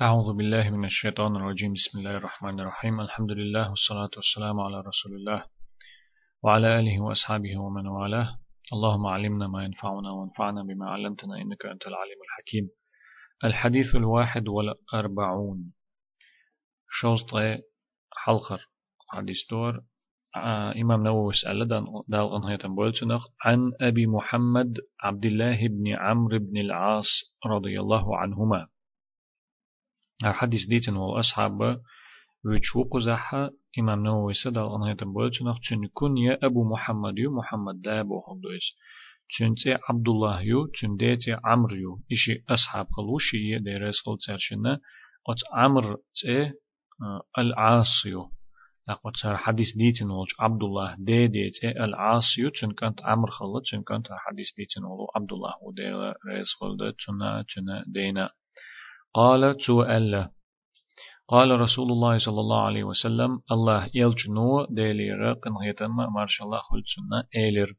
[0.00, 1.72] أعوذ بالله من الشيطان الرجيم.
[1.72, 3.00] بسم الله الرحمن الرحيم.
[3.00, 5.44] الحمد لله والصلاة والسلام على رسول الله
[6.42, 8.38] وعلى آله وأصحابه ومن والاه.
[8.72, 12.70] اللهم علمنا ما ينفعنا وانفعنا بما علمتنا إنك أنت العليم الحكيم.
[13.44, 15.72] الحديث الواحد والأربعون.
[16.90, 17.30] شوط
[18.24, 18.60] حلقر.
[19.08, 19.82] حديث دور.
[20.82, 21.68] إمام نووي سأل
[22.08, 27.10] دال بولتنخ عن أبي محمد عبد الله بن عمرو بن العاص
[27.46, 28.68] رضي الله عنهما.
[30.24, 31.80] الحديث ديتن والأصحاب
[32.44, 35.58] ويتشوق زحا إمام نووي سدى أنها تنبولت نخ
[35.94, 38.66] كن يا أبو محمد يو محمد دابو خبدويس
[39.36, 42.00] تي عبد الله يو تن ديتي عمر يو.
[42.12, 44.80] إشي أصحاب خلوشي ديرس خل ترشنا
[45.28, 48.30] أت عمر تي آه، العاص يو.
[48.88, 52.50] لقد صار حديث ديتن ولج عبد الله دي ديتي العاص يو.
[52.50, 55.88] تن كانت عمر خلت تن كانت حديث ديتن ولو عبد الله ودي
[56.28, 58.30] ريس خل تنا دينا.
[59.14, 60.30] قال تو ألا
[61.28, 66.58] قال رسول الله صلى الله عليه وسلم الله يلجنو ديلي رقن هيتم ما شاء الله
[66.58, 67.72] خلصنا إيلر.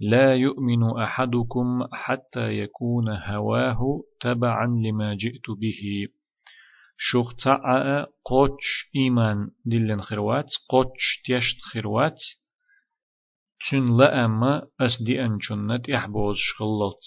[0.00, 6.08] لا يؤمن أحدكم حتى يكون هواه تبعا لما جئت به.
[6.96, 12.20] شوخ تعا قوش إيمان دلن خروات قوش تيشت خروات.
[13.70, 17.02] تن لأما أسدي أنشنت يحبوز شغلت.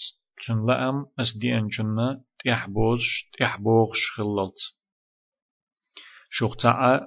[0.46, 3.00] تن لأم أسدي أنشنت يحبوز
[3.40, 4.54] يحبوغ شغلت
[6.30, 7.00] شوخ تعا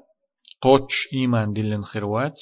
[0.62, 2.38] قوتش إيمان دلن خروات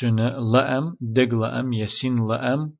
[0.00, 2.76] تنا لأم دق لأم يسين لأم.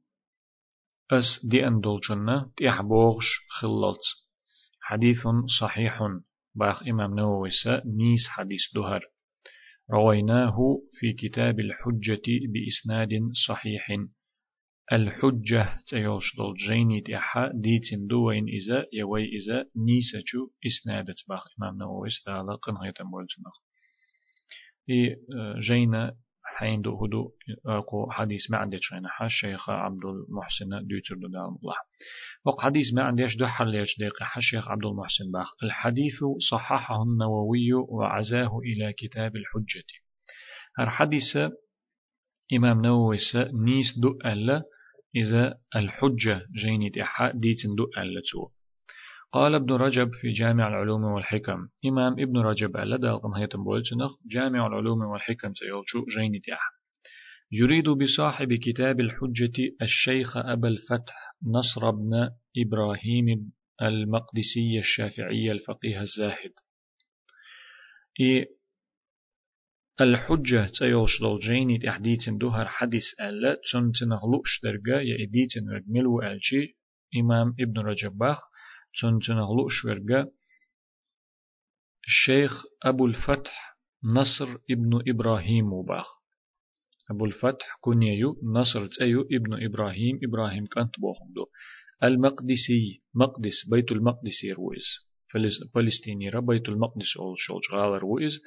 [1.12, 4.00] أس دي أندولجنا تيحبوغش خلط.
[4.80, 5.22] حديث
[5.60, 5.98] صحيح.
[6.54, 7.50] باخ إمام نووي
[7.84, 9.04] نيس حديث دهر
[9.90, 10.56] رويناه
[11.00, 13.10] في كتاب الحجة بإسناد
[13.48, 13.86] صحيح.
[14.92, 21.44] الحجة تيوش دول جيني تيحا ديتين دوين إذا يوي إذا نيسجو إسنادت باخ.
[21.58, 23.54] إمام نووي استعلا قنهية مولتنخ
[24.90, 25.16] إي
[25.60, 27.32] جينا حين دو هدو
[27.66, 31.76] أقو حديث ما عندي شينا الشيخ عبد المحسن ديتر دو دال الله.
[32.44, 35.54] وق حديث ما عنديش دو حليش دقيقة الشيخ عبد المحسن باخ.
[35.62, 36.18] الحديث
[36.50, 39.84] صححه النووي وعزاه إلى كتاب الحجة.
[40.78, 41.36] هر حديث
[42.52, 44.62] إمام نووي نيس دو ألا
[45.16, 46.92] إذا الحجة جيني
[47.34, 48.48] ديتن دو ألتو.
[49.32, 51.68] قال ابن رجب في جامع العلوم والحكم.
[51.86, 56.74] إمام ابن رجب ألدا القنهية بولتنخ جامع العلوم والحكم سيولشو جيني تحا
[57.52, 63.52] يريد بصاحب كتاب الحجة الشيخ أبا الفتح نصر بن إبراهيم
[63.82, 66.52] المقدسي الشافعي الفقيه الزاهد.
[68.20, 68.46] إي
[70.00, 76.76] الحجة تيوش دول جيني تحديتن دوهر حديث ألا تن تنغلوش درجة يا إديتن رجملو ألشي
[77.20, 78.38] إمام ابن رجب باخ
[79.00, 80.32] تن تنغلوش ورجة
[82.06, 86.06] الشيخ أبو الفتح نصر ابن إبراهيم وباخ
[87.10, 91.46] أبو الفتح كنيو نصر تأيو ابن إبراهيم إبراهيم كانت بوخم دو.
[92.02, 94.86] المقدسي مقدس بيت المقدس يرويز
[95.74, 98.40] فلسطيني بيت المقدس أول شولج غالر رويز.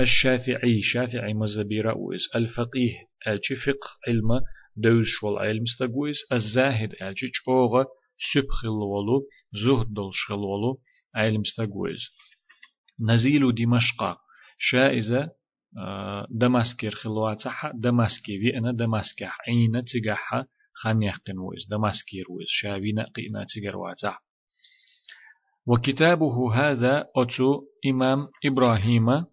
[0.00, 2.94] الشافعي شافعي مذهبي رؤوس الفقيه
[3.28, 4.40] ألشي فقه علم
[4.76, 7.86] دوش والعلم استقويس الزاهد ألشي چوغة
[8.34, 10.80] سبخ الولو زهد دلش الولو
[11.14, 12.00] علم استقويس
[13.00, 14.18] نزيل دمشق
[14.58, 15.30] شائزة
[15.78, 23.06] آه، دمسكير خلواتها دمسكي في أنا دمسكح عين تجحها خان يحقن ويز دمسكير ويز شاوينا
[23.16, 24.22] قينا تجر واتح.
[25.66, 29.24] وكتابه هذا أتو إمام إبراهيم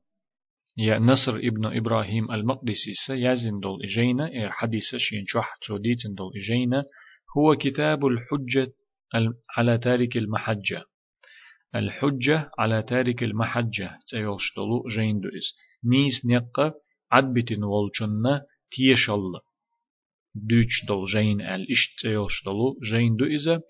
[0.79, 6.85] يا نصر ابن إبراهيم المقدسي سيازن دول إجينا إير حديث شين شوح توديتن دول إجينا
[7.38, 8.73] هو كتاب الحجة
[9.57, 10.83] على تارك المحجة.
[11.75, 15.55] الحجة على تارك المحجة تيوش دولو جين دوئس.
[15.85, 16.73] نيس نقا
[17.11, 19.31] عدبتن والجنة تيشل
[20.35, 23.61] دوش دول جين الاشت تيوش دولو جين دوئزة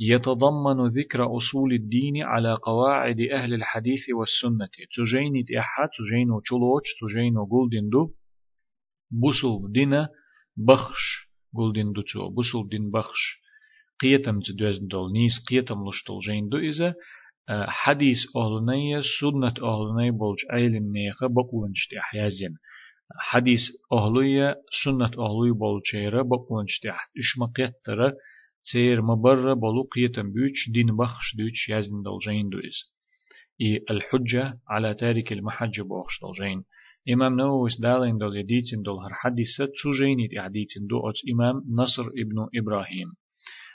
[0.00, 4.68] يتضمن ذكر أصول الدين على قواعد أهل الحديث والسنة.
[4.96, 8.10] تجين تأحا تجين چلوچ تجين قلدن دو.
[9.10, 10.06] بسل دين
[10.56, 13.46] بخش قلدن دو تو بسل دين بخش.
[14.00, 16.94] قيتم تدوز دول نيس قيتم لشتل جين دو إذا
[17.68, 22.54] حديث أهلنية سنة أهلنية بولج علم نيخة بقونش تحيازين
[23.18, 23.60] حديث
[23.92, 28.12] أهلية سنة أهلية بولجيرة بقونش تحت إشمقيتر
[28.72, 32.78] تير مبرة بلو قيتم بيوش دين بخش دوش يزن دلجين دويز
[33.60, 36.64] إي الحجة على تارك المحجة بوخش دلجين
[37.12, 42.46] إمام نووي دالين دول يديتن دول هر حديثة تسوجين يديتن دو أت إمام نصر ابن
[42.56, 43.12] إبراهيم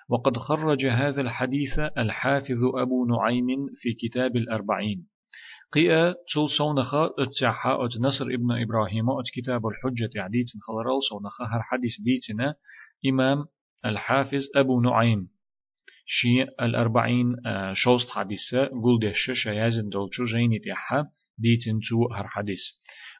[0.10, 5.08] وقد خرج هذا الحديث الحافظ أبو نعيم في كتاب الأربعين
[5.74, 11.62] قيا تول صونخا اتساحا ات نصر ابن إبراهيم ات كتاب الحجة عديت خلرال صونخا هر
[11.62, 12.56] حديث ديتنا
[13.10, 13.46] إمام
[13.86, 15.28] الحافظ أبو نعيم.
[16.06, 21.06] شي الأربعين آه، شوست حديثة قول دهش شيازن دولشو جيني تيحا
[21.38, 22.62] ديتن تو هر حديث.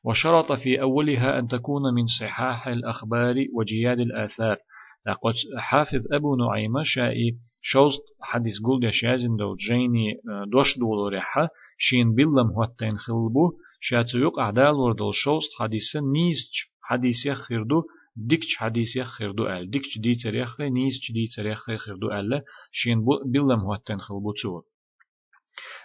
[0.04, 4.58] وشرط في أولها أن تكون من صحاح الأخبار وجياد الآثار.
[5.06, 11.08] تقول حافظ أبو نعيمة شائي شوست حديث قول دهش يازن دول جيني آه، دوش دولو
[11.08, 11.48] ريحا
[11.78, 17.84] شين بلم هوتين خلبو شاتو يقع دال وردل شوست حديثة نيزج حديث يخردو
[18.16, 19.70] ديكش حديث يخردو أل.
[19.70, 22.42] ديكش دي تريخ نيزج دي تريخ يخردو أل.
[22.72, 24.62] شين بلم هوتين خلبو تو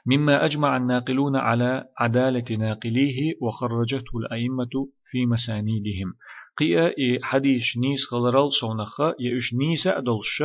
[0.07, 6.15] مما أجمع الناقلون على عدالة ناقليه وخرجته الأئمة في مسانيدهم.
[6.59, 6.93] قيا
[7.23, 10.43] حديث نيس خلرال صونخا يش نيس أدلش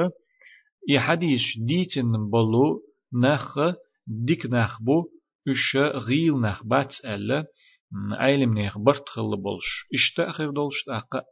[0.90, 2.82] إي حديث ديتن بلو
[3.14, 3.60] نخ
[4.08, 5.04] ديك نخبو
[5.48, 7.46] إش غيل نخ بات ألا
[8.14, 9.86] عالم نيخ برت خل بولش.
[9.94, 11.24] اشتاخر دولش تاق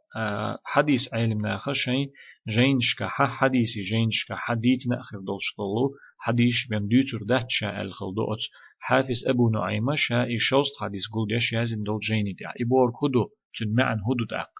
[0.64, 2.10] حديث عالم ناخ شين
[2.48, 8.38] جينشكا حديثي جينشكا حديث ناخر دولش طلو حديث بين ديتر دات شاء الخلدوت
[8.78, 13.24] حافظ أبو نعيمة شاء شوست حديث قول ديش يازن دول جيني دع إبور كدو
[13.58, 14.50] تن معن هدو داق.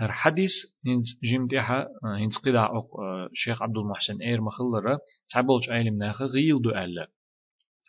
[0.00, 0.50] هر حديث
[0.86, 2.90] هنز جيم ديها هنز قدع أق
[3.34, 4.98] شيخ عبد المحسن إير مخلرة.
[5.32, 7.08] تعبولش عالم ناخ غيل دو ألا.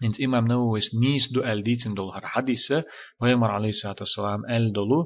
[0.04, 2.84] هنز إمام نوويس نيس دو أل ديتن دول هر حديثة
[3.22, 5.06] ويمر عليه الصلاة والسلام أل دولو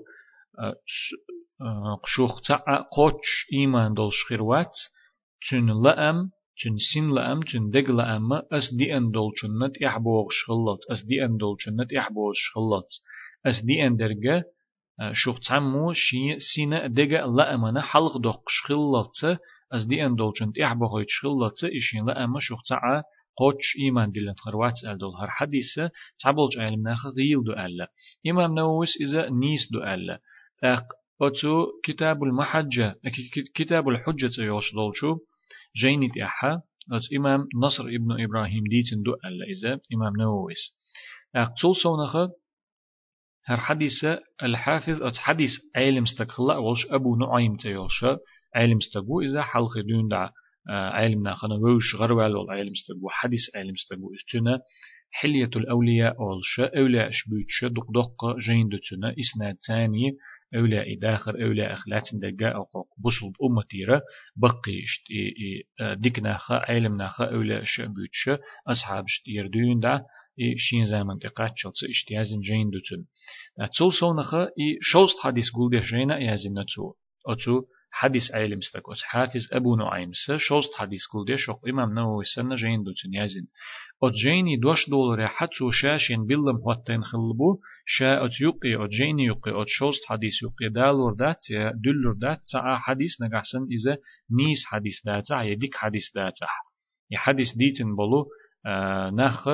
[2.04, 4.75] قشوخ تاع قوتش إيمان دول شخيروات
[5.50, 10.80] تن لأم چن سين لأم چن دق لأم أس دي أن دول چنت إحبوغ شخلط
[10.92, 12.89] أس دي أن دول چنت إحبوغ شخلط
[13.46, 14.44] أس دي أن درجة
[15.12, 19.39] شوخ تعمو شي سينا دقة لأمنا حلق دوق شخلط
[19.74, 23.04] أس دي أن دول چنت إحبوغ شخلط إشين لأم شوخ تعا
[23.38, 26.88] قوتش إيمان دلن خروات أل دول هر حديثة تعبولج علم
[27.18, 27.92] غيل دو ألا
[28.28, 30.20] إمام نووس إذا نيس دو ألا
[30.64, 30.86] أق
[31.22, 32.96] أتو كتاب المحجة
[33.56, 35.18] كتاب الحجة يوش دولشو
[35.78, 40.64] جينيت أحا أت إمام نصر ابن إبراهيم ديتن دو ألا إذا إمام نوويس
[41.36, 42.32] أقتل صونخة.
[43.46, 44.06] هر حديث
[44.44, 48.06] الحافظ أت حديث علم استقلا ولش أبو نعيم تيوش
[48.56, 50.30] علم استقو إذا حلق دون دع
[50.69, 54.60] علم ناخنا وش غروال والعلم استقو حديث علم استقو استنا
[55.12, 56.15] حلية الأولياء
[56.77, 60.18] أولياء شبيتش دق دق جين دتنا إسناد ثاني
[60.56, 62.65] أولى داخر أولى أخلات دقا أو
[62.98, 64.01] بصل بأمتيرة
[64.36, 65.04] بقي اشت
[66.01, 70.01] ديك ناخا علم ناخا أولى شعبوتش أصحاب يردون دا
[70.57, 73.06] شين زمن تقات شلت اشتيازن جين دوتن.
[73.77, 74.48] تول سونخا
[74.81, 76.94] شوست حديث قول بيشينا يازن نتو
[77.27, 77.62] أتو
[77.95, 82.56] حديث علم استكوت حافظ أبو نعيم س شوست حديث كل دي شوق إمام نووي سنة
[82.56, 83.48] جين دو تنيازين
[84.04, 89.62] أت جيني دوش دول حتى شاشين بلم هوتين خلبو شا أت يقي أت جيني يقي
[89.62, 91.38] أت شوست حديث يقي دالور دات
[91.86, 93.98] دلور دات ساعة حديث نقحسن إذا
[94.31, 96.48] نيس حديث داتا يديك حديث داتا
[97.12, 98.28] يحديث ديتن بلو
[99.19, 99.48] نخ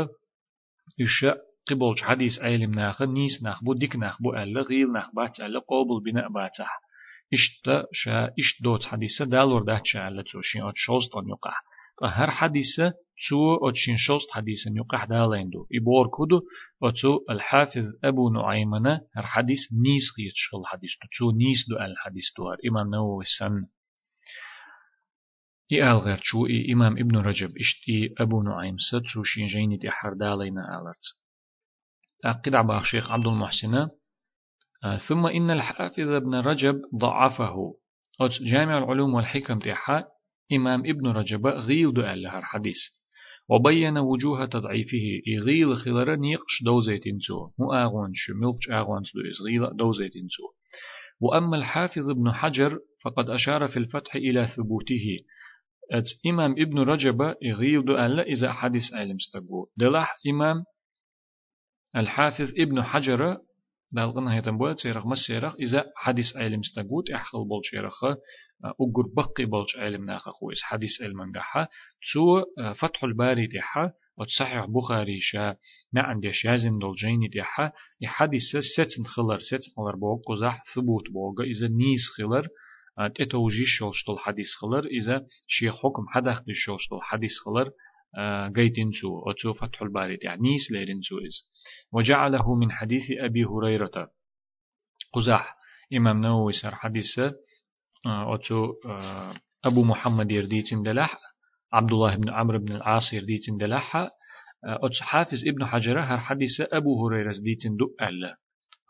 [1.01, 1.35] إشا
[1.69, 6.88] قبولش حديث علم ناخ نيس ناخبو ديك ناخبو ألا غيل ناخبات ألا قوبل بناء باتح
[7.33, 11.53] إشتا شا إشت دوت حديثة دالور دات شا على توشين أت شوستان يقع
[12.03, 12.93] هر حديثة
[13.29, 16.41] تو أتشين شوست حديثا يقع داليندو إبور كودو
[16.83, 22.57] أتو الحافظ أبو نعيمنا هر حديث نيس غيت شغل حديث تو نيس دو الحديث دوار
[22.69, 23.65] إمام نووي سن
[25.71, 29.77] إي آل غير شو إي إمام ابن رجب إشت إي أبو نعيم ستو شين جيني
[29.77, 31.05] دي حر دالينا آلرت
[32.25, 33.87] أقيد عبا شيخ عبد المحسن
[35.07, 37.75] ثم إن الحافظ ابن رجب ضعفه.
[38.21, 40.03] أت جامع العلوم والحكم تيحا
[40.53, 42.77] إمام ابن رجب غيل دو هر حديث
[43.49, 49.03] وبين وجوه تضعيفه إغيل خلر نيقش دوزيتين تو مو آغوان شو ملقش آغوان
[49.57, 50.43] دو دوزيتين تو
[51.21, 55.19] وأما الحافظ ابن حجر فقد أشار في الفتح إلى ثبوته.
[55.91, 60.63] أت إمام ابن رجب إغيل ألا إذا حديث علم استقبو دلح إمام
[61.95, 63.37] الحافظ ابن حجر
[63.91, 68.03] دالغن هيتم بوت سيرخ مس سيرخ إذا حديث علم استقوت إحخل بول شيرخ
[68.65, 71.69] أقر بقي بولش علم ناخ خويس حديث علم نجحة
[72.13, 72.43] سو
[72.73, 75.55] فتح الباري تحا وتصحيح بخاري شا
[75.93, 78.41] ما عنديش يازم دول جيني تحا يحديث
[78.75, 82.47] ستن خلر ستن خلر بوق قزح ثبوت بوق إذا نيز خلر
[83.15, 87.71] تتوجي شوشتل حديث خلر إذا شي حكم حدخ دي شوشتل حديث خلر
[88.55, 91.49] قيتين سو أتو فتح الباري يعني نيس ليرين سو إز
[91.91, 94.11] وجعله من حديث أبي هريرة.
[95.13, 95.55] قزح
[95.93, 97.19] إمام نووي سر حديث
[98.05, 98.73] أتو
[99.65, 101.19] أبو محمد يرديتين دلح
[101.73, 104.09] عبد الله بن عمرو بن العاص ديتن دلحة
[104.63, 108.37] أتس حافظ ابن حجر هر حديث أبو هريرة ديتن دو ألا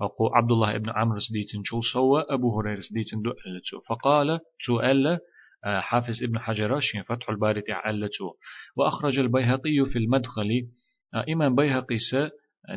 [0.01, 5.19] أقو عبد الله بن عمرو ديتن شو سوى أبو هريرة ديتن ألا فقال ألا
[5.65, 8.35] حافظ ابن حجر شين فتح الباري تعلته
[8.75, 10.67] وأخرج البيهقي في المدخل
[11.29, 12.15] إمام بيهقي س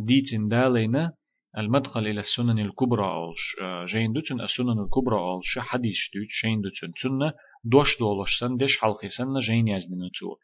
[0.00, 1.12] ديتن دالينا
[1.58, 3.56] المدخل إلى السنن الكبرى أولش
[3.92, 7.32] جين دوتن السنن الكبرى أولش حديث دوت شين دوتن تنة
[7.64, 10.36] دوش دولش سن دش حلقي سن جين يزدن تو.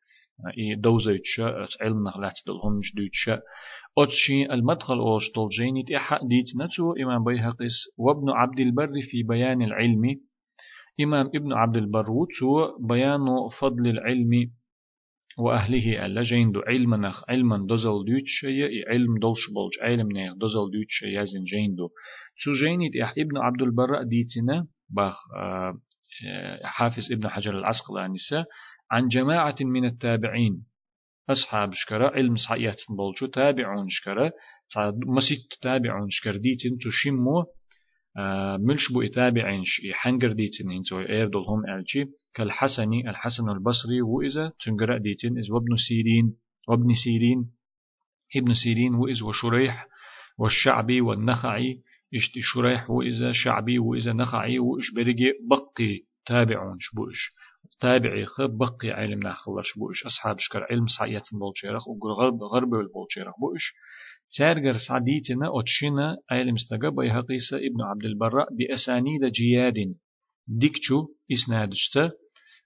[0.58, 1.40] إي دوزيتش
[1.80, 3.40] علم نغلات دلهم جدوتش
[3.98, 9.62] أتشي المدخل أولش طول جينيت إحا ديت نتو إمام بيهقس وابن عبد البر في بيان
[9.62, 10.20] العلم.
[11.00, 12.06] إمام ابن عبد البر
[12.38, 13.26] تو بيان
[13.60, 14.50] فضل العلم
[15.38, 18.44] وأهله ألا جين دو علم نخ علما دزل دوتش
[18.88, 21.88] علم دولش بولج علم نخ دزل دوتش يزن جين دو.
[22.44, 25.16] تو جينيت إح ابن عبد البر ديتنا؟ باخ
[26.64, 28.16] حافظ ابن حجر العسقلاني
[28.90, 30.64] عن جماعة من التابعين
[31.30, 34.30] أصحاب شكرا علم صحيات بولشو تابعون شكرا
[35.06, 37.44] مسيت تابعون شكر ديتن تشمو
[38.60, 45.38] ملش بو إتابعينش حنجر ديتن هنسو إيردول هم ألشي كالحسني الحسن البصري وإذا تنقرأ ديتن
[45.38, 46.36] إز وابن سيرين
[46.68, 47.50] وابن سيرين
[48.36, 49.86] ابن سيرين وإز وشريح
[50.38, 51.80] والشعبي والنخعي
[52.14, 57.32] إشت شريح وإذا شعبي وإذا نخعي وإش برقي بقي تابعون شبوش
[57.80, 63.34] تابعي خب بقي علم ناخلش بوش أصحاب شكر علم صعيات بولشيرخ وقر غرب غرب البولشيرخ
[63.40, 63.74] بوش
[64.36, 69.94] تارجر سعديتنا أتشنا علم استقى بيهقيس ابن عبد البراء بأسانيد جياد
[70.48, 72.10] ديكتشو إسنادشتا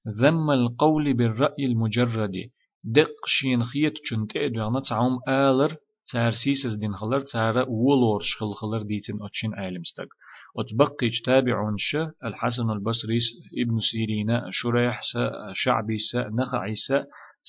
[0.09, 2.37] ذم القول بالرأي المجرد.
[2.85, 5.77] دق شين خيت چنت ادوانا تعوم آلر.
[6.13, 7.21] تار سيسز دين خلر.
[7.21, 10.09] تار ولور شخل خلر ديتن أتشين علم استق
[10.57, 13.19] وتبقي تابعون ش الحسن البصري
[13.63, 15.01] ابن سيرين شريح
[15.55, 16.93] شعبي س نخعي س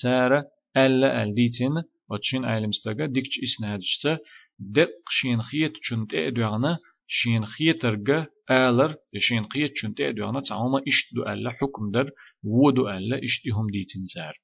[0.02, 0.42] تار
[0.76, 4.18] ألا ألديتن وتشين عالم استجا ديكش إسنادشتا
[4.58, 11.50] دق شين خيت چنت ادوانا شين خيترجا آلر شين خيت چنت ادوانا تعوما اشتدو ألا
[11.50, 12.10] حكم در
[12.44, 14.34] ودو ألا اشتهم ديتن زار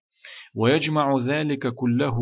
[0.54, 2.16] ويجمع ذلك كله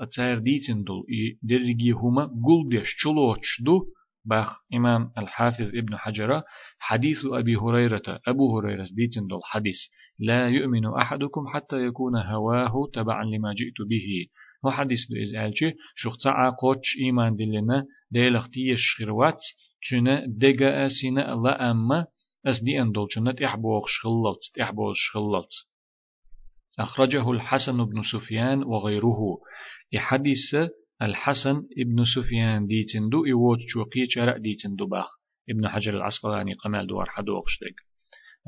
[0.00, 1.04] أتار ديتن دول
[1.42, 3.86] درجي هما قل ديش چلوچ دو
[4.24, 6.42] باخ إمام الحافظ ابن حجر
[6.78, 9.76] حديث أبي هريرة أبو هريرة ديتن دول حديث
[10.18, 14.26] لا يؤمن أحدكم حتى يكون هواه تبعا لما جئت به.
[14.66, 19.40] هو حديث دو إزالجي شخ تعا قوتش إيمان دلنا ديلختي شخروات
[19.90, 22.06] تنا دقا أسينا لا أما
[22.46, 25.48] أس دي أندول تنا تحبوغ شخلط تحبوغ شخلط
[26.78, 29.38] أخرجه الحسن بن سفيان وغيره
[29.96, 30.56] إحديث
[31.02, 35.22] الحسن ابن سفيان ديتندو إيوت شوقي شرع ديتندو باخ.
[35.50, 37.76] ابن حجر العسقلاني قمال دوار حدوقش ديك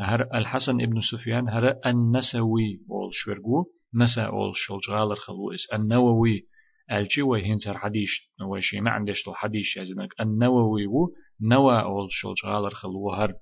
[0.01, 6.47] هر الحسن ابن سفيان هر النسوي أول شورجو نسا أول شلج غالر خلوئس النووي
[6.93, 12.47] الجي وهين تر حديش وشي ما عندش تو حديش يزنك النووي و نوا أول شلج
[12.47, 13.35] غالر خلوهر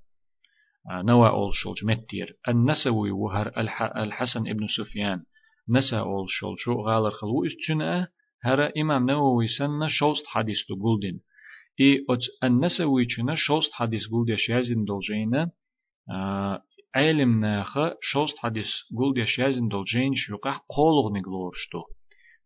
[1.05, 3.53] نوا أول شلج متير النسوي وهر
[3.97, 5.23] الحسن ابن سفيان
[5.69, 8.09] نسا أول شلج غالر خلوئس تنأ
[8.45, 11.21] هر إمام نووي سنة شوست حديث تقولدين
[11.81, 15.51] إي أت النسوي چنا شوست حديث قول ديش يزن دولجينا
[16.95, 18.67] علم ناخا شوست حديث
[18.99, 21.83] قول ديش يزن دولجين شوقع قولغ نقلورشتو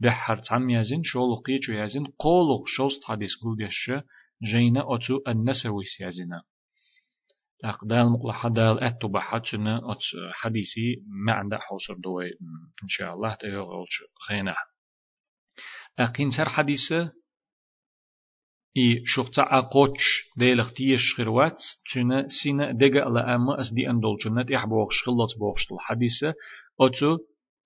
[0.00, 3.91] بحر تعم يزن شولغ قيچو يزن قولغ شوست حديث قول ديش
[4.43, 6.43] جينا أتو النسوي سيزنا
[7.65, 12.26] أقدال مقلا حدال أتو بحاتنا أت حديثي ما عندها حوصر دوي
[12.83, 14.55] إن شاء الله تيغلش خينا
[15.99, 17.12] أقين سر حديثة
[18.76, 21.59] إي شخص أقوتش ديلخ تيش خيروات
[21.95, 26.35] تنا سينا دقا لا أما أس دي أندول جنة إحبوغش خلط بوغش الحديثة
[26.81, 27.19] أتو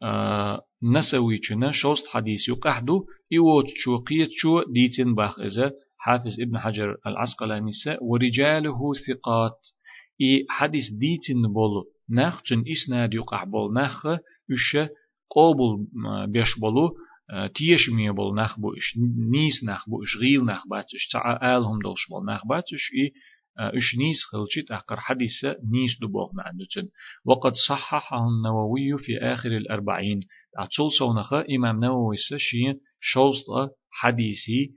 [0.03, 6.59] آه نسوي تنا شوست حديث يقحدو إيوت شو قيت شو ديتن باخ إذا حافظ ابن
[6.59, 7.71] حجر العسقلاني
[8.03, 9.59] ورجاله ثقات
[10.21, 14.07] إي حديث ديتن بولو نخ تن إسناد يقح بول نخ
[14.53, 14.77] إش
[15.31, 15.87] قوبل
[16.29, 16.97] بيش بولو
[17.55, 18.97] تيش مي بول نخ بوش
[19.31, 23.13] نيس نخ بوش غيل نخ باتش تاع آلهم بول نخ باتش إي
[23.59, 26.89] إش نيس خلشت أقر حديثة نيس دبوغ معندتن
[27.25, 30.21] وقد صححه النووي في آخر الأربعين
[30.59, 33.45] أتصل صونخة إمام نووي شي شوست
[33.91, 34.73] حديثي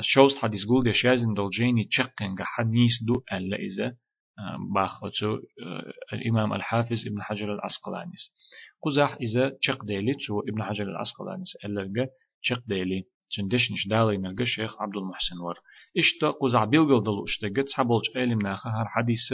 [0.00, 3.96] شوست حديث قول دي شازن دولجيني تشقن حديث دو ألا إذا
[4.74, 5.38] باخوتو
[6.12, 8.30] الإمام الحافظ ابن حجر العسقلانيس
[8.82, 12.08] قزاح إذا تشق ديلي تو ابن حجر العسقلانيس ألا
[12.42, 13.04] تشق ديلي.
[13.36, 15.58] تندش نش دالي نرجع شيخ عبد المحسن ور.
[15.98, 19.32] إشتا قزع بيلغل دلو إشتا قد سحبولش علم ناخا هر حديث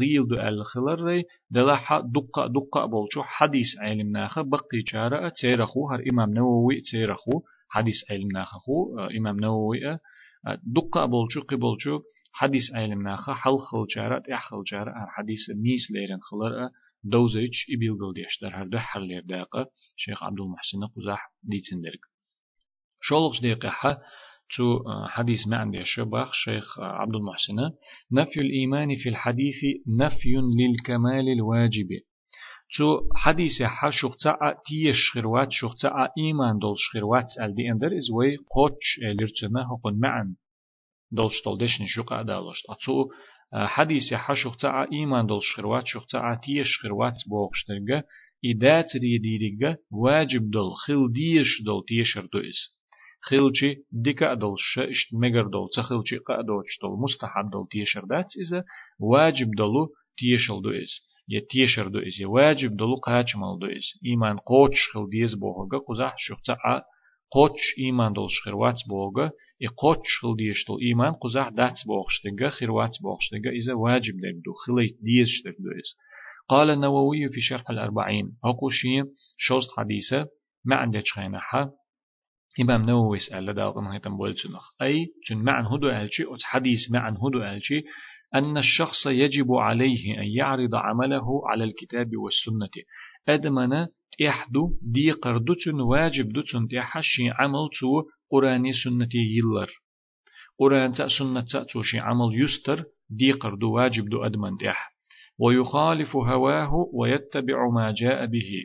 [0.00, 1.78] غيل دو الخلر ري دلا
[2.14, 8.28] دقة دقة بولشو حديث علم ناخا بقي چارة تيرخو هر إمام نووي تيرخو حديث علم
[8.32, 9.98] ناخا خو إمام نووي
[10.76, 12.00] دقة بولشو قبولشو
[12.38, 13.86] حديث علم ناخا حل خل
[14.26, 16.70] تحخل چارة هر حديث نيس ليرن خلر
[17.04, 19.66] دوزيج إبيلغل ديش در هر ده حل داقة
[19.96, 22.00] شيخ عبد المحسن قزح ديتندرق
[23.00, 23.98] شولغش دقيقة
[24.56, 24.78] تو
[25.08, 27.56] حديث ما عندي الشباخ شيخ عبد المحسن
[28.12, 29.54] نفي الإيمان في الحديث
[30.00, 31.88] نفي للكمال الواجب.
[32.76, 37.26] تو حديث ح شخصا تيش خروات شخصا إيمان دول شخروات
[37.56, 40.34] دي اندر إز وي قوتش لرتنا هقن معن.
[41.12, 43.08] دولش دولدش نشوق دالش أتو
[43.52, 48.02] حديث ح شخصا إيمان دول شخروات شخصا تيش خروات بوغشترغا
[48.44, 52.76] إدات ريديرغا واجب دول خل ديش دول تيشر دوئس
[53.20, 58.64] خلچي ديكا دول ششت مگر دول تخلچي قا دول دول مستحب دول تيشر دات إذا
[59.00, 60.92] واجب دولو تيشل دو إز
[61.28, 65.78] يا تيشر دو إز يا واجب دولو قاچمال دو إز إيمان قوتش خل ديز بوغا
[65.88, 66.56] قزح شخصا
[67.30, 69.30] قوتش إيمان دول شخروات بوغا
[69.62, 74.52] إي قوتش خل ديش دول إيمان قزح دات بوغشتنغا خروات بوغشتنغا إذا واجب دك دو
[74.52, 74.96] خليت
[75.58, 75.96] دو إز
[76.48, 79.02] قال النووي في شرح الأربعين هقو شي
[79.38, 80.26] شوست حديثة
[80.64, 81.72] ما عندك خينها
[82.60, 87.42] إمام نووي سأل داغن هيتم بولتنخ أي تن معن هدو ألشي أو حديث معن هدو
[87.42, 87.82] ألشي
[88.34, 92.84] أن الشخص يجب عليه أن يعرض عمله على الكتاب والسنة.
[93.28, 99.70] أدمنا تيحدو دي قردوتن واجب دوتن تيحشي عمل تو قراني سنة يلر.
[100.58, 104.96] قرآن تأ سنة تأ شي عمل يستر دي قردو واجب دو أدمن تيح
[105.38, 108.64] ويخالف هواه ويتبع ما جاء به.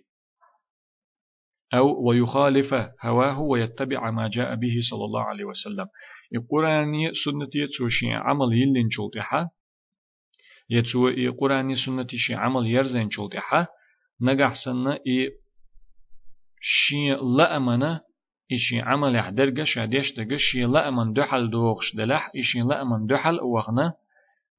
[1.74, 5.88] أو ويخالف هواه ويتبع ما جاء به صلى الله عليه وسلم.
[6.36, 6.94] القرآن
[7.26, 9.50] سنة يتوشي عمل يلين شلتحا
[10.70, 13.68] يتو القرآن سنة شي عمل يرزين شلتحا
[14.22, 15.30] نجح سنة إي
[16.62, 18.02] شي لأمنا
[18.52, 23.40] إشي عمل يحدرجش شاديش دجش شي لأمن دحل دوغش دلح إشي لأمن دحل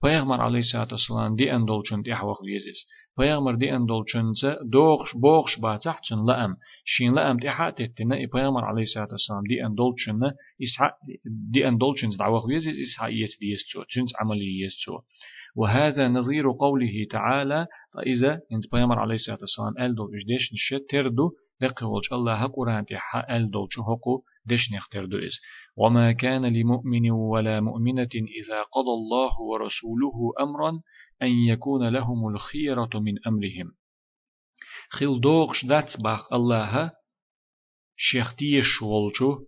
[0.03, 2.77] پیغمبر علی سات اسلام دی اندول چون دی احوق ویزیس
[3.17, 7.83] پیغمبر دی اندول چون ز دوخش بوخش با تح چون لام شین لام دی حات
[7.83, 10.77] تن ای پیغمبر علی سات اسلام دی اندول چون نه اس
[11.53, 13.61] دی اندول چون ز احوق ویزیس اس حی اس دی اس
[13.93, 14.93] چون ز عملی اس چو
[15.57, 21.31] وهذا نظير قوله تعالى فاذا انت پیغمبر علی سات اسلام ال دو اجدش نشه تردو
[22.13, 23.67] الله قران تي حال دو
[24.47, 25.41] دش نختر دوئس
[25.77, 30.81] وما كان لمؤمن ولا مؤمنة إذا قضى الله ورسوله أمرا
[31.23, 33.73] أن يكون لهم الخيرة من أمرهم.
[34.91, 36.91] خل دوغش دات باخ الله
[37.97, 39.39] شيختيش والجو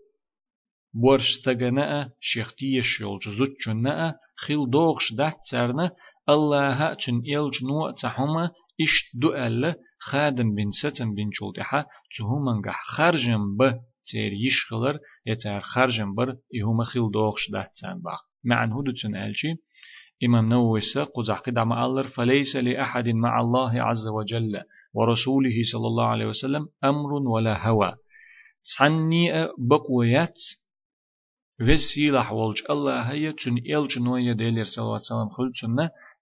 [0.95, 5.91] بورش تغناء شيختيش يولجو زوتشو ناء خل دوغش دات سرنا
[6.29, 11.85] الله تن إلج نوع تحوما إشت دؤل خادم بن ستن بن شلتحا
[12.19, 19.17] تهومنغح خرجم به تير يشخلر يتار خرجن بر يهما خيل دوغش داتسان باق معن هدوتن
[19.17, 19.55] ألشي
[20.25, 20.81] إمام نووي
[21.17, 24.63] قزح قدع مع فليس لأحد مع الله عز وجل
[24.95, 27.95] ورسوله صلى الله عليه وسلم أمر ولا هوى
[28.79, 30.39] تعني بقويات
[31.61, 35.05] وسيلة حولج الله هي تن إلج نوية ديلير صلى الله عليه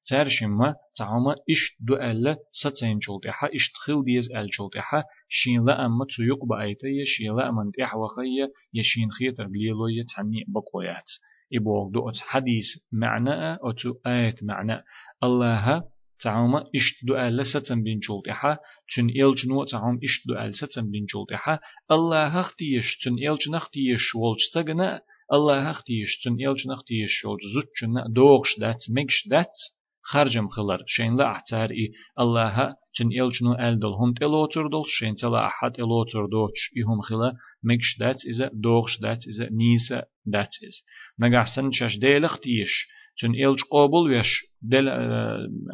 [0.06, 6.06] ترشما تعما إشت دو ألا ستين جلتحا إشت خل ديز أل جلتحا شين لا أما
[6.16, 11.10] تيوق بأيتي شين لا أما انتح وخية يشين خيتر بليلو يتعني بقويات
[11.54, 14.82] إبوغ أت حديث معنى أتو آيت معنى
[15.24, 15.82] الله
[16.22, 18.58] تعما إشت دو ألا ستن بين جلتحا
[18.96, 21.58] تن إلج نو تعم إشت دو ألا ستن بين جلتحا
[21.90, 25.00] الله اختيش تن إلج نختيش والجتغنا
[25.32, 29.54] الله اختيش تن إلج نختيش والجزوتشنا دوغش دات ميكش دات
[30.02, 30.84] خرجم خلر.
[30.86, 34.82] شين لا احتار اي الله چن إلجنو ألدل هم تلوتر دل.
[34.86, 37.32] شين تلا أحد إلوتر دوش إهم خلا
[37.64, 40.84] مكش دات إذا دوغش دات إذا نيسا دات إز.
[41.20, 44.30] نجحسن شاش ديلخ تيش چن إلج قابل ويش
[44.62, 44.86] دل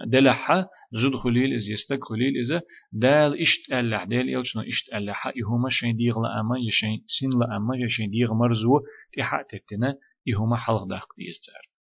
[0.07, 2.63] دلحة زود خليل إز يستك خليل إذا
[2.93, 8.11] دال إشت ألح دال إلجنو إشت ألح إهما شين ديغ لأما يشين سين لأما يشين
[8.11, 8.81] ديغ مرزو.
[9.17, 9.95] تحت تتنا
[10.29, 11.78] إهما حلق داق ديستار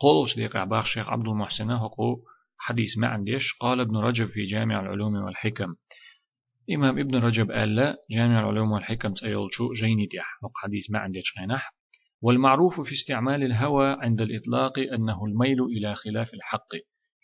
[0.00, 2.16] قولش ديق عباخ شيخ عبد المحسن هقو
[2.58, 3.42] حديث ما عنديش.
[3.60, 5.74] قال ابن رجب في جامع العلوم والحكم.
[6.74, 11.74] إمام ابن رجب قال جامع العلوم والحكم تأيلشو جيني ديح حديث ما عنديش غينح
[12.22, 16.74] والمعروف في استعمال الهوى عند الإطلاق أنه الميل إلى خلاف الحق.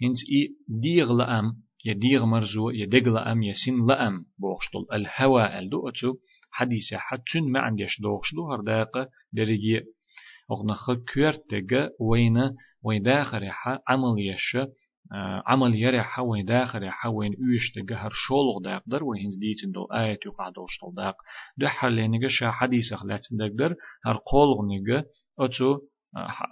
[0.02, 4.24] هنس إي ديغ لأم يديغ مرزو يديغ لأم يسين لأم.
[4.38, 6.14] بوخشتل الهوى الدؤتو
[6.50, 9.80] حديث حتن ما عنديش دوغش دو هرداق درجي
[10.52, 13.50] أغنخ كورتجا وين داخل
[13.88, 14.56] عمل يش
[15.46, 20.48] عمل يرح وين داخل يح وين اوش تجهر شولغ داقدر وين ديتن دو آية يقع
[20.48, 21.16] دوشتل داق
[21.56, 23.74] دو حرلينيجا شا حديث أخلاتن داقدر
[24.06, 25.04] هر قولغ نيجا
[25.40, 25.78] أتو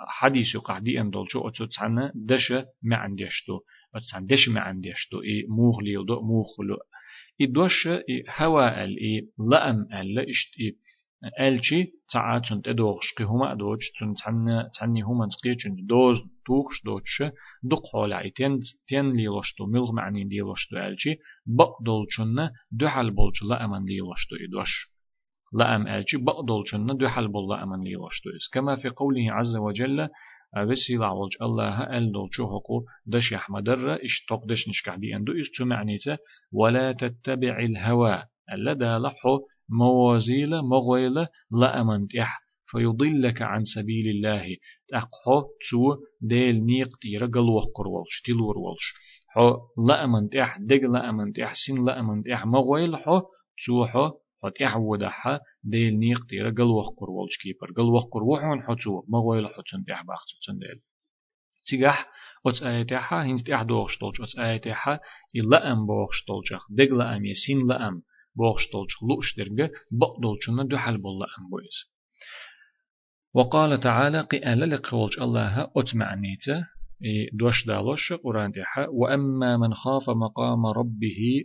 [0.09, 3.61] حديث يقع دي أن دولشو أتو تسعنا دشا ما عنديشتو
[3.95, 5.95] أتسعن دش ما عنديشتو إي موغلي
[7.41, 10.77] دوش إي هوا ال إي لأم ال إشت إي
[11.41, 17.23] ألشي تعاتون تدوغش قي هما دوش تن تن تني هما تقيتشن دوز توخش دوش
[17.63, 24.73] دق حول تين تين ليلوشتو ملغ معني ليلوشتو ألشي بقدولشن دحل بولش لأمن ليلوشتو إدوش
[25.53, 30.09] لأم ألشي بقدولشن دحل بول لأمن ليلوشتو كما في قوله عز وجل
[30.55, 36.17] أبسي لعوج الله أل دولشو حقو دش يحمدر إش تقدش نشكح دي أندو إش تمعنيته
[36.53, 39.39] ولا تتبع الهوى ألا دا لحو
[39.71, 41.15] موازيل مغويل
[41.51, 44.57] لا أمنت إح فيضلك عن سبيل الله.
[44.89, 48.95] تقحو تو ديل نيق تيرا قلوه قرولش تلور ولش
[49.29, 53.21] حو لا أمنت إح دق لا أمنت إح سين لا أمنت إح مغويل حو
[53.67, 54.11] تو حو
[54.43, 57.73] حت إح ودحا ديل نيق تيرا قلوه قرولش كيبر.
[57.77, 60.81] قلوه قروحون حو تو مغويل حو تن إح باخت تن ديل.
[61.67, 62.09] تيجح
[62.47, 65.01] أتس آياتها هنست إح دوغش تولش أتس آياتها
[65.37, 67.25] إلا أم بوغش تولشخ دق لا أم.
[67.25, 68.03] يسين لا أم.
[68.37, 71.77] بوغشتولش لوشترغ بقدولشنا دو حل بالله أمبويز
[73.35, 76.67] وقال تعالى قال لقولش الله أتمعنيته
[77.33, 81.45] دوش دالوش قرآن تيحا وأما من خاف مقام ربه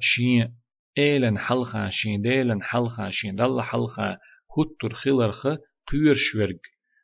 [0.00, 0.54] شين
[0.98, 4.18] إيلن حلخا شين ديلن حلخا شين دل حلخا
[4.58, 5.46] هتر خلرخ
[5.90, 6.58] قير شورج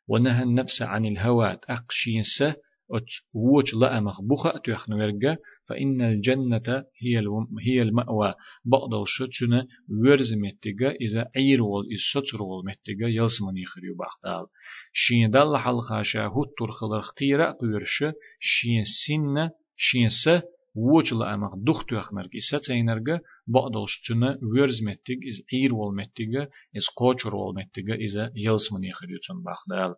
[0.07, 2.55] ونهى النفس عن الهوى أقشين سه
[2.93, 5.37] أت ووش لا أمخ بخا تيخن ورقة
[5.69, 7.23] فإن الجنة هي
[7.65, 8.33] هي المأوى.
[8.65, 14.45] بعض الشتشنا ورز متجا إذا عير وال إسطر وال متجا يلسمن يخريو بختال
[14.93, 18.03] شين دل حلقة شاهد ترخل اختيرا قيرش
[18.39, 20.43] شين سنة شين س
[20.75, 26.43] ووش لا أمخ دخ تيخنرق إساتينرقة بعض الشتشنا ورز متج إز عير وال متجا
[26.77, 29.95] إز قوچر وال متجا إذا يلسمن يخريو تن بختال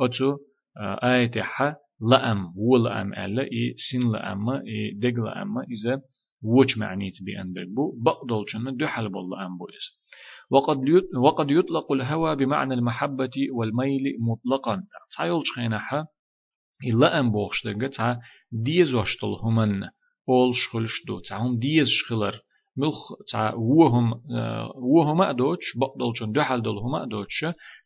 [0.00, 0.36] أتو
[1.02, 6.02] آية حا لأم ولأم ألا إي سين لأم إي دق لأم إذا
[6.42, 10.00] وش معنيت بأن بو؟ بقدل شن دحل بالله بو إز
[10.50, 10.78] وقد
[11.16, 14.82] وقد يطلق الهوى بمعنى المحبة والميل مطلقا.
[15.16, 16.06] تعيل شخينها
[16.86, 18.20] إلا أم بوخش دقة
[18.52, 19.82] ديز وشتل همن
[20.28, 22.40] أول شخلش دو تعهم ديز شخلر.
[22.76, 24.20] ملخ تع وهم
[24.76, 27.44] وهم أدوش بقدل شن دحل دل هم أدوش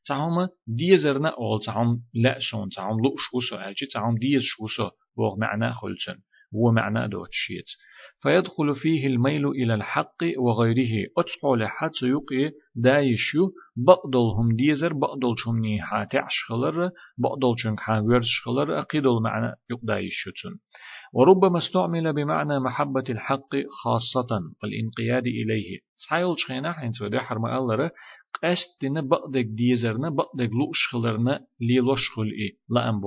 [0.09, 5.73] تعهم ديزرنا أول تعهم لا شون تعهم لؤش وسو أجي تعهم ديز شوسو بوغ معنى
[5.73, 6.19] خلشن
[6.55, 7.65] هو معنى دوت شيت.
[8.23, 11.07] فيدخل فيه الميل إلى الحق وغيره.
[11.19, 20.59] أتقول حتى يقي دايشو بقدلهم ديزر بقدلشم نيحا تعشخلر بقدلشم حاورشخلر أقيدل معنى يقدايشوتن
[21.13, 25.79] وربما استعمل بمعنى محبة الحق خاصة والانقياد إليه.
[26.07, 27.91] تحيل شخينا حين سودي حرم ألره
[28.43, 33.01] قستنا بقدك ديزرنا بقدك لوش خلرنا لي لوش خلقي لا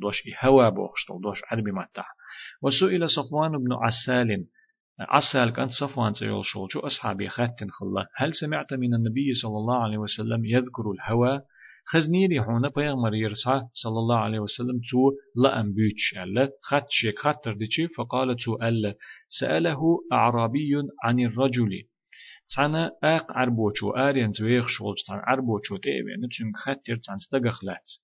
[0.00, 2.14] دوش إي هوا بوغشتل دوش عربي متح
[2.62, 4.46] وسئل صفوان بن عسال.
[5.00, 9.98] عسال كانت صفوان تيول شو؟ أصحابي خاتن خلا؟ هل سمعت من النبي صلى الله عليه
[9.98, 11.42] وسلم يذكر الهوى؟
[11.86, 16.50] خزنيري هونا بيغمر يرسع صلى الله عليه وسلم تو لا أم بيتش ألا.
[16.62, 18.94] خط شيك خطر ديشي فقال تو ألا.
[19.40, 19.80] سأله
[20.12, 20.72] أعرابي
[21.04, 21.70] عن الرجل.
[22.56, 24.98] تانا أق عربوچو آرين زويخ شولج.
[25.06, 27.18] تان عربوچو تيبي نتشن خطر تان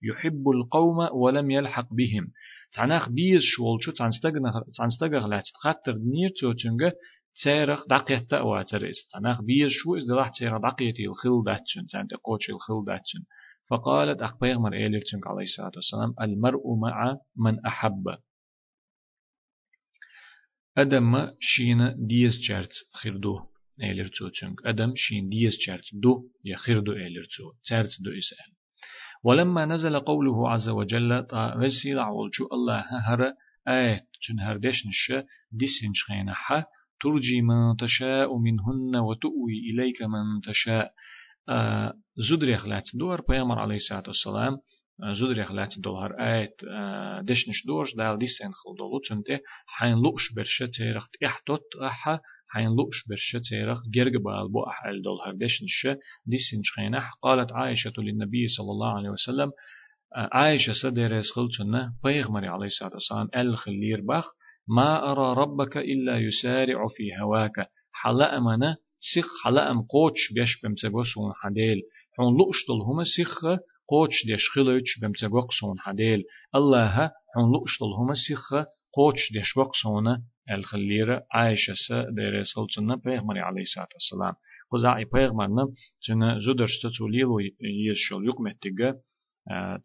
[0.02, 2.32] يحب القوم ولم يلحق بهم.
[2.72, 4.10] تاناخ بيز شولچو تان
[4.76, 6.92] تان استغخلات خطر نير توچنگه
[7.42, 12.84] تيرخ دقيت واتريس تاناخ بيز شو از دلح تيرخ دقيتي الخل داتشن تان تقوچ الخل
[12.86, 13.22] داتشن
[13.70, 18.04] فقالت أخ بيغمر إيليرتشنك عليه الصلاة والسلام المرء مع من أحب
[20.78, 23.40] أدم شين ديز جارت خيردو
[23.82, 28.59] إيليرتو تشنك أدم شين ديز جارت دو يخيردو إيليرتو تارت دو إسأل
[29.24, 33.32] ولما نزل قوله عز وجل تا وسيل عولشو الله هر
[33.68, 36.66] آية تن هردش نشا ديسن شخينها
[37.02, 40.92] ترجي من تشاء منهن وتؤوي إليك من تشاء.
[42.28, 44.58] زودريخ لات دور بيامر عليه الصلاة والسلام
[45.20, 46.54] زودريخ لات دولار آيت
[47.22, 52.20] دشنش دورش دال ديسين خل دولو تنتي حين لوش برشة تيرخ تحتوت أحا
[52.52, 55.86] حين لوش برشة تيرخ جرق بالبو أحل دولار دشنش
[56.26, 59.50] ديسين شخينح قالت عائشة للنبي صلى الله عليه وسلم
[60.16, 64.34] عائشة سدرس خلتنا بيغمر عليه الصلاة والسلام الخلير بخ
[64.68, 67.70] ما أرى ربك إلا يسارع في هواك.
[67.92, 68.76] حلا أمانة
[69.14, 71.82] سخ حلا أم قوتش بيش بمتغوسون حديل.
[72.16, 73.44] حون لؤشتل هما سخ
[73.88, 76.24] قوتش ديش خلوش بمتغوقسون حديل.
[76.54, 78.54] الله حون لؤشتل هما سخ
[78.93, 81.73] قوتش ديش وقسون الخليرة عائشة
[82.09, 84.33] دير سلطنة بيغمر عليه الصلاة والسلام
[84.71, 85.67] قزاعي بيغمرنا
[86.09, 87.39] جنا زودرشت توليلو
[87.89, 88.95] يشل يقمتيجا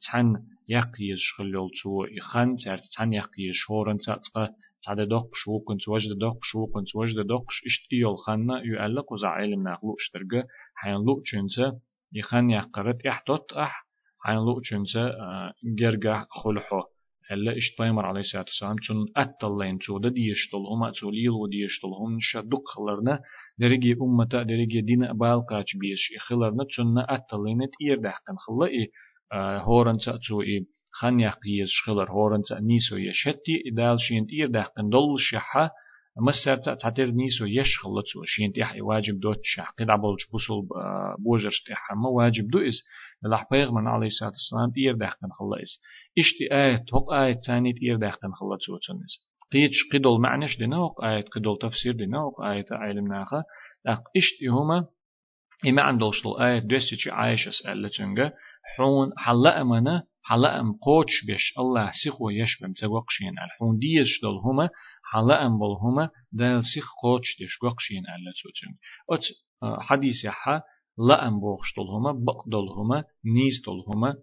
[0.06, 0.36] تحن
[0.68, 4.54] يقيش خلول تو يخن تعرف تحن يقيش هورن تاتقى
[4.86, 9.96] تعد دقش وكنت وجد دقش وكنت وجد دقش اشت ايول خنا يؤلق وزع علم ناقلو
[10.00, 11.78] اشترقى حين لو چنسا
[12.12, 13.86] يخن يقرت احتوت اح
[14.18, 15.12] حين لو چنسا
[15.78, 16.82] جرقا خلحو
[17.31, 21.87] هلا إشت بيمر عليه الصلاة والسلام تون أتلين تو دا ديشتل هما تو ليلو ديشتل
[21.87, 23.19] هم شدق خلرنا
[23.59, 28.87] درجي أمة درجي دين أبال قاش بيش خلرنا تون أتلين تير دحقن خلا إيه
[29.61, 35.19] هورن تو إيه خان يقيز شخلر هورن نيسو يشتي إدال شين تير دحقن دول
[36.15, 40.67] شحة مسر تعتر نيسو يشخل تو شين تيح واجب دوت شح قد عبلش بوصل
[41.19, 41.91] بوجرش تيح.
[41.91, 42.83] ما واجب دو إس.
[43.23, 45.27] لح بيغمن عليه الصلاة والسلام تير دحقن
[45.63, 45.81] إس.
[46.19, 51.03] إشتي آية توق آية ثانية تير دحقن خلا تو تنس قيتش قدول معنش دينا وق
[51.03, 53.43] آية قدول تفسير دينا وق آية علم ناخا
[53.85, 54.87] داق إشتي هما
[55.67, 58.31] إما عندوش آية دوستي عايش أسألة تنجا
[58.77, 64.69] حون حلا أمنا حلا أم قوتش بيش الله سيخو يشبم تقوقشين الحون ديش دول هما
[65.11, 68.77] حلا أم بول هما دال سيخ قوتش ديش قوقشين ألا توتن
[69.11, 69.25] أت
[69.81, 70.61] حديث يحا
[70.97, 74.15] لا أم بوخش دول هما بق دول هما نيز دول هما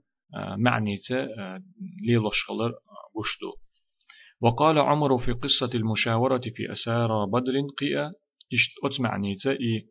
[0.58, 1.26] معنيته
[2.06, 2.72] ليلوش خلر
[3.14, 3.52] بوشدو
[4.40, 8.12] وقال عمر في قصة المشاورة في أسارى بدر قيا
[8.52, 9.88] إشت أت معنيته إي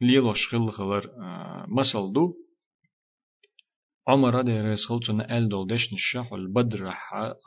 [0.00, 1.10] ليلوش خلر
[1.68, 2.34] مسل دو.
[4.08, 6.92] عمر ده رسول تنا ال دول دش نشح البدر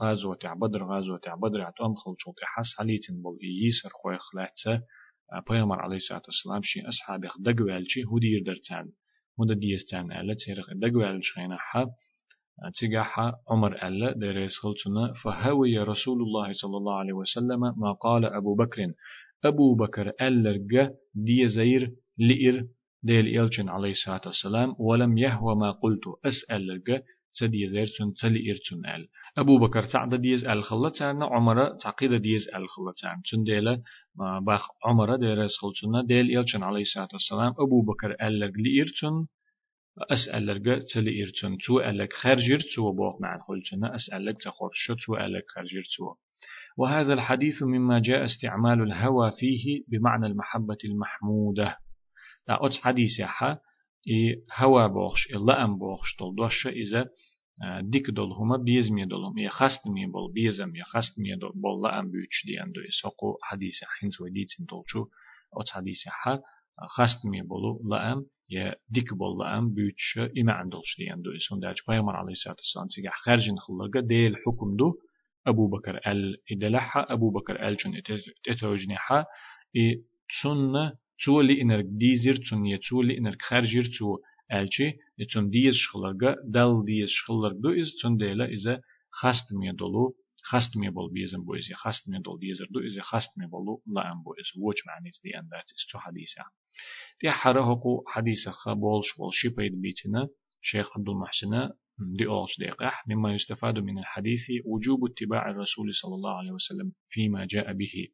[0.02, 4.84] غازوة تاع بدر غازوة تاع بدر عتوم خلصوا حس حليتن بول يسر خوي خلاتسه
[5.50, 8.92] پیغمبر علیه الصلاة والسلام شي أصحاب دقوال شي هدير درتان
[9.40, 11.90] مدة ديستان ألا تيرخ دقوال شخينا حب
[12.82, 18.56] تجاح عمر ألا دريس خلتنا فهوي رسول الله صلى الله عليه وسلم ما قال أبو
[18.56, 18.80] بكر.
[19.46, 22.68] أبو بكر ألرق دي زير لئر
[23.10, 26.06] ديل إلشن عليه الصلاة والسلام ولم يهوى ما قلت.
[26.26, 27.04] أسأل لك
[27.40, 29.08] تدي زيرتون تلي إرتون أل.
[29.38, 33.22] أبو بكر تعد ديز أل خلتان عمر تعقيد ديز أل خلتان.
[33.32, 33.82] تون ديلا
[34.48, 37.54] باخ عمر ديرس خلتنا ديل إلشن عليه الصلاة والسلام.
[37.60, 39.28] أبو بكر أل لك لإرتون
[40.34, 45.84] لك تلي إرتون تو ألك خرجر تو بوخ مع خلتنا لك تخرج تو ألك خرجر
[45.98, 46.16] تو
[46.78, 51.78] وهذا الحديث مما جاء استعمال الهوى فيه بمعنى المحبة المحمودة.
[52.48, 53.58] دا أوت حديث يحا
[54.10, 57.10] إي هوا بوخش إلا أم بوخش دول دوشة إذا
[57.82, 61.52] ديك دول هما بيزمي دول هم يا خست مي بول بيزم يا خست مي دول
[61.56, 65.06] بول لا أم بيوش دي أندو يسوقو حديث حينز وديتين دولشو
[65.58, 66.40] أوت حديث يحا
[66.96, 71.32] خست مي بولو لا أم يا ديك بول لا أم بيوش إما عندولش دي أندو
[71.32, 74.94] يسون داج بيغمر عليه الصلاة والسلام تيجا خارجين خلقا ديل حكم دو
[75.48, 78.02] أبو بكر ال إدلحا أبو بكر ال جن
[78.50, 79.26] إتوجنحا
[79.76, 80.94] إي تسنة
[81.26, 84.18] تو لي انرك ديزير تون يتو لي انرك خارجير تو
[84.52, 90.16] الچي يتون ديز شخلرغا دال ديز شخلرغ دو از تون ديلا إذا خاست مي دولو
[90.44, 93.82] خاست مي بول بيزن بو إذا خاست مي دول ديزر دو إذا خاست مي بولو
[93.88, 96.44] لا أم بو إذا وش معنى دي أن ذات استو حديثة
[97.22, 100.28] دي حرهقو حديثة خبولش والشي بيد بيتنا
[100.62, 101.70] شيخ عبد المحسن
[102.00, 102.26] دي
[102.60, 108.08] ديقح مما يستفاد من الحديث وجوب اتباع الرسول صلى الله عليه وسلم فيما جاء به.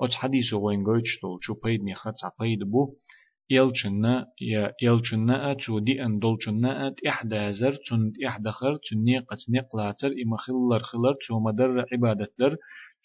[0.00, 2.94] أت حديث وين قوتش تول شو بيد نخت عقيد بو
[3.50, 9.38] يلچنا يا يلچنا تو دي ان دولچنا ات إحدى زر تن إحدى خر تن نيقت
[9.50, 12.56] نقلاتر إما خلر خلر تو مدر عبادتلر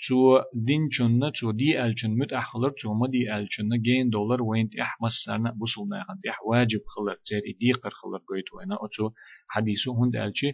[0.07, 4.69] تو دين چنا تو دي الچن مت أخلر تو ما دي الچنا جين دولار وين
[4.69, 9.09] تح مسرنا بوصل ناخن تح واجب خلر تير دي قر خلر قويت وين أتو
[9.47, 10.49] حديثو هند الچي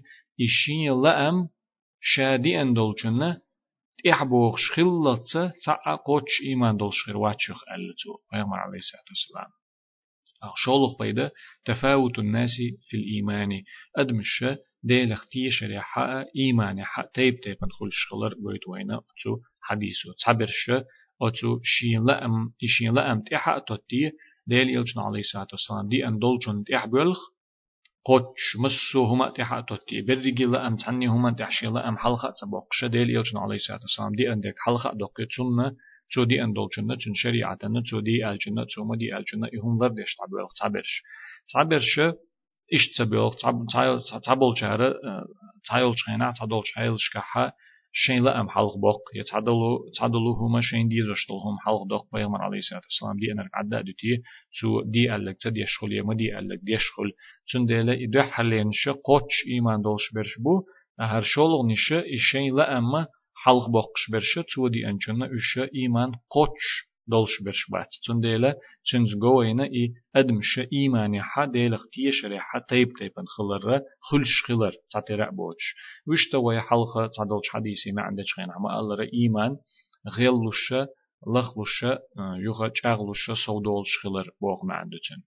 [0.46, 1.50] إشين لأم
[2.02, 3.42] شادي ان دولچنا
[4.10, 9.52] إحبوغ شخلطة تاع قوتش إيمان دول شخير واتشخ ألتو پیغمبر عليه الصلاة والسلام
[10.44, 11.32] أخشولخ بيدا
[11.66, 12.56] تفاوت الناس
[12.90, 13.50] في الإيمان
[14.88, 20.72] أدمش ديل أختي شريحة إيمان حق تيب تيب ندخل شخلر بيت وينا أتو حديثو تعبرش
[21.22, 24.12] أتو شين لأم إشين لأم تيحا تطي
[24.48, 27.20] ديل يلجن عليه الصلاة والسلام دي أن دولجن تيح بلخ
[28.06, 32.68] قوتش مسو هما تحا توتي برجي لا أم تعني هما تحشي لا أم حلقة تبوق
[32.72, 35.76] شديل يلجن عليه الصلاة والسلام دي أندك حلقة دقي تشنا
[36.10, 40.16] تشو دي أن دولجنة تشن شريعة تشو دي الجنة تشو ما دي الجنة إهم ضردش
[40.16, 41.04] تعبير تعبرش
[41.54, 42.00] تعبرش
[42.76, 43.34] ish tabiq
[44.28, 45.12] tabul chara e,
[45.68, 47.46] tayul chana tadul chayl shkaha
[48.04, 49.02] shenla am halq boq.
[49.18, 52.04] Ya tadulu tadulu huma shen di zoshtul hum halq doq.
[52.12, 54.12] Payg'ambar alayhi assalam di anar adda duti
[54.58, 57.10] su di allak tadi shul yema di allak di shul
[57.50, 60.54] chundela idu halen shi qoch iman dolish berish bu
[61.12, 63.02] har sholug nishi ishenla amma
[63.44, 66.64] halq boqish berish su di anchunna usha iman qoch
[67.08, 68.56] دولش برش بات تندلا
[68.92, 75.30] تنز جوينا إي أدمش إيماني حا ديلق تيشري حا تيب تيبن خلر خلش خلر تعترع
[75.30, 75.76] بوش
[76.08, 79.58] وش توي حلقة تعدلش حديثي ما عندك خين عما الله إيمان
[80.18, 80.74] غيلوش
[81.28, 81.86] لخلوش
[82.46, 85.24] يوغا چاغلوش سودولش خلر بوغ ما عندتن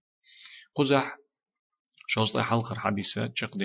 [0.76, 1.16] قزح
[2.08, 3.56] شوز حلقة حديثة تشق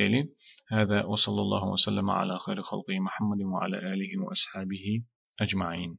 [0.71, 5.03] هذا وصلى الله وسلم على خير خلقه محمد وعلى آله وأصحابه
[5.41, 5.97] أجمعين